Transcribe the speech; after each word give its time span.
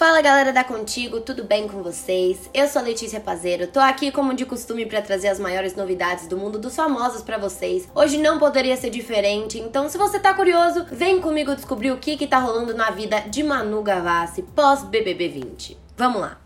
Fala 0.00 0.22
galera 0.22 0.50
da 0.50 0.64
Contigo, 0.64 1.20
tudo 1.20 1.44
bem 1.44 1.68
com 1.68 1.82
vocês? 1.82 2.48
Eu 2.54 2.66
sou 2.66 2.80
a 2.80 2.84
Letícia 2.86 3.20
Pazeiro, 3.20 3.66
tô 3.66 3.78
aqui 3.78 4.10
como 4.10 4.32
de 4.32 4.46
costume 4.46 4.86
para 4.86 5.02
trazer 5.02 5.28
as 5.28 5.38
maiores 5.38 5.76
novidades 5.76 6.26
do 6.26 6.38
mundo 6.38 6.58
dos 6.58 6.74
famosos 6.74 7.20
para 7.20 7.36
vocês. 7.36 7.86
Hoje 7.94 8.16
não 8.16 8.38
poderia 8.38 8.78
ser 8.78 8.88
diferente, 8.88 9.58
então 9.58 9.90
se 9.90 9.98
você 9.98 10.18
tá 10.18 10.32
curioso, 10.32 10.86
vem 10.90 11.20
comigo 11.20 11.54
descobrir 11.54 11.90
o 11.90 11.98
que 11.98 12.16
que 12.16 12.26
tá 12.26 12.38
rolando 12.38 12.72
na 12.72 12.90
vida 12.90 13.20
de 13.28 13.42
Manu 13.42 13.82
Gavassi 13.82 14.40
pós 14.40 14.82
BBB 14.84 15.28
20. 15.28 15.76
Vamos 15.98 16.22
lá. 16.22 16.38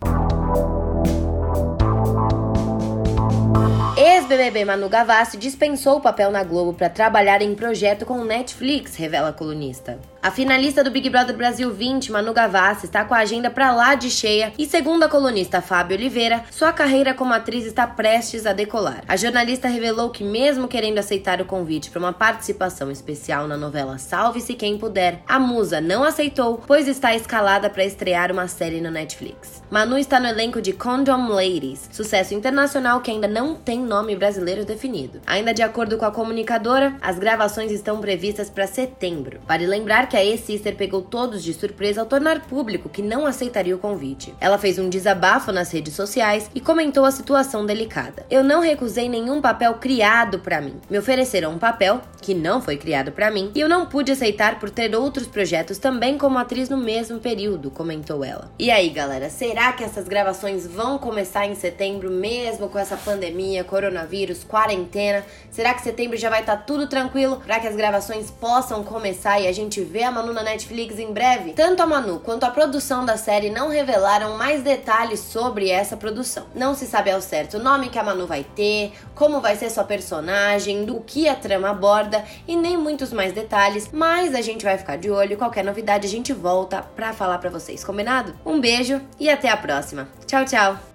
Ex-BBB 3.96 4.64
Manu 4.64 4.88
Gavassi 4.88 5.36
dispensou 5.36 5.98
o 5.98 6.00
papel 6.00 6.32
na 6.32 6.42
Globo 6.42 6.74
para 6.74 6.90
trabalhar 6.90 7.40
em 7.40 7.54
projeto 7.54 8.04
com 8.04 8.24
Netflix, 8.24 8.96
revela 8.96 9.28
a 9.28 9.32
colunista. 9.32 10.00
A 10.24 10.30
finalista 10.30 10.82
do 10.82 10.90
Big 10.90 11.10
Brother 11.10 11.36
Brasil 11.36 11.70
20, 11.70 12.10
Manu 12.10 12.32
Gavassi, 12.32 12.86
está 12.86 13.04
com 13.04 13.12
a 13.12 13.18
agenda 13.18 13.50
pra 13.50 13.74
lá 13.74 13.94
de 13.94 14.10
cheia 14.10 14.54
e, 14.58 14.64
segundo 14.64 15.02
a 15.02 15.08
colunista 15.10 15.60
Fábio 15.60 15.98
Oliveira, 15.98 16.44
sua 16.50 16.72
carreira 16.72 17.12
como 17.12 17.34
atriz 17.34 17.66
está 17.66 17.86
prestes 17.86 18.46
a 18.46 18.54
decolar. 18.54 19.04
A 19.06 19.18
jornalista 19.18 19.68
revelou 19.68 20.08
que, 20.08 20.24
mesmo 20.24 20.66
querendo 20.66 20.96
aceitar 20.96 21.42
o 21.42 21.44
convite 21.44 21.90
para 21.90 21.98
uma 21.98 22.12
participação 22.14 22.90
especial 22.90 23.46
na 23.46 23.58
novela 23.58 23.98
Salve-se 23.98 24.54
Quem 24.54 24.78
Puder, 24.78 25.20
a 25.28 25.38
musa 25.38 25.78
não 25.78 26.02
aceitou, 26.02 26.56
pois 26.66 26.88
está 26.88 27.14
escalada 27.14 27.68
para 27.68 27.84
estrear 27.84 28.32
uma 28.32 28.48
série 28.48 28.80
no 28.80 28.90
Netflix. 28.90 29.62
Manu 29.70 29.98
está 29.98 30.18
no 30.18 30.28
elenco 30.28 30.62
de 30.62 30.72
Condom 30.72 31.28
Ladies, 31.28 31.90
sucesso 31.92 32.32
internacional 32.32 33.02
que 33.02 33.10
ainda 33.10 33.28
não 33.28 33.54
tem 33.54 33.78
nome 33.78 34.16
brasileiro 34.16 34.64
definido. 34.64 35.20
Ainda 35.26 35.52
de 35.52 35.62
acordo 35.62 35.98
com 35.98 36.06
a 36.06 36.10
comunicadora, 36.10 36.96
as 37.02 37.18
gravações 37.18 37.70
estão 37.70 38.00
previstas 38.00 38.48
para 38.48 38.66
setembro. 38.66 39.40
Vale 39.46 39.66
lembrar 39.66 40.08
que 40.08 40.13
que 40.14 40.18
a 40.18 40.24
ex-sister 40.24 40.76
pegou 40.76 41.02
todos 41.02 41.42
de 41.42 41.52
surpresa 41.52 42.00
ao 42.00 42.06
tornar 42.06 42.42
público 42.42 42.88
que 42.88 43.02
não 43.02 43.26
aceitaria 43.26 43.74
o 43.74 43.80
convite. 43.80 44.32
Ela 44.40 44.58
fez 44.58 44.78
um 44.78 44.88
desabafo 44.88 45.50
nas 45.50 45.72
redes 45.72 45.94
sociais 45.94 46.48
e 46.54 46.60
comentou 46.60 47.04
a 47.04 47.10
situação 47.10 47.66
delicada. 47.66 48.24
Eu 48.30 48.44
não 48.44 48.60
recusei 48.60 49.08
nenhum 49.08 49.40
papel 49.40 49.74
criado 49.74 50.38
para 50.38 50.60
mim. 50.60 50.76
Me 50.88 50.96
ofereceram 50.96 51.50
um 51.50 51.58
papel 51.58 52.00
que 52.22 52.32
não 52.32 52.62
foi 52.62 52.76
criado 52.76 53.10
para 53.10 53.28
mim 53.28 53.50
e 53.56 53.60
eu 53.60 53.68
não 53.68 53.86
pude 53.86 54.12
aceitar 54.12 54.60
por 54.60 54.70
ter 54.70 54.94
outros 54.94 55.26
projetos 55.26 55.78
também 55.78 56.16
como 56.16 56.38
atriz 56.38 56.68
no 56.68 56.76
mesmo 56.76 57.18
período, 57.18 57.68
comentou 57.68 58.24
ela. 58.24 58.52
E 58.56 58.70
aí, 58.70 58.90
galera, 58.90 59.28
será 59.28 59.72
que 59.72 59.82
essas 59.82 60.06
gravações 60.06 60.64
vão 60.64 60.96
começar 60.96 61.44
em 61.44 61.56
setembro 61.56 62.08
mesmo 62.08 62.68
com 62.68 62.78
essa 62.78 62.96
pandemia, 62.96 63.64
coronavírus, 63.64 64.44
quarentena? 64.44 65.24
Será 65.50 65.74
que 65.74 65.82
setembro 65.82 66.16
já 66.16 66.30
vai 66.30 66.40
estar 66.40 66.58
tá 66.58 66.62
tudo 66.62 66.86
tranquilo 66.86 67.42
para 67.44 67.58
que 67.58 67.66
as 67.66 67.74
gravações 67.74 68.30
possam 68.30 68.84
começar 68.84 69.40
e 69.40 69.48
a 69.48 69.52
gente 69.52 69.80
ver 69.80 70.03
a 70.04 70.10
Manu 70.10 70.32
na 70.32 70.42
Netflix 70.42 70.98
em 70.98 71.12
breve? 71.12 71.52
Tanto 71.52 71.82
a 71.82 71.86
Manu 71.86 72.20
quanto 72.20 72.44
a 72.44 72.50
produção 72.50 73.04
da 73.04 73.16
série 73.16 73.50
não 73.50 73.68
revelaram 73.68 74.36
mais 74.36 74.62
detalhes 74.62 75.20
sobre 75.20 75.70
essa 75.70 75.96
produção. 75.96 76.46
Não 76.54 76.74
se 76.74 76.86
sabe 76.86 77.10
ao 77.10 77.20
certo 77.20 77.58
o 77.58 77.62
nome 77.62 77.88
que 77.88 77.98
a 77.98 78.04
Manu 78.04 78.26
vai 78.26 78.44
ter, 78.44 78.92
como 79.14 79.40
vai 79.40 79.56
ser 79.56 79.70
sua 79.70 79.84
personagem, 79.84 80.84
do 80.84 81.00
que 81.00 81.28
a 81.28 81.34
trama 81.34 81.70
aborda 81.70 82.24
e 82.46 82.56
nem 82.56 82.76
muitos 82.76 83.12
mais 83.12 83.32
detalhes, 83.32 83.90
mas 83.92 84.34
a 84.34 84.40
gente 84.40 84.64
vai 84.64 84.78
ficar 84.78 84.96
de 84.96 85.10
olho. 85.10 85.36
Qualquer 85.36 85.64
novidade 85.64 86.06
a 86.06 86.10
gente 86.10 86.32
volta 86.32 86.82
pra 86.94 87.12
falar 87.12 87.38
pra 87.38 87.50
vocês, 87.50 87.84
combinado? 87.84 88.34
Um 88.44 88.60
beijo 88.60 89.00
e 89.18 89.28
até 89.28 89.48
a 89.48 89.56
próxima. 89.56 90.08
Tchau, 90.26 90.44
tchau! 90.44 90.93